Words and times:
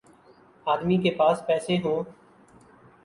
آدمی 0.67 0.97
کے 0.97 1.11
پاس 1.11 1.45
پیسے 1.45 1.77
ہوں۔ 1.83 2.03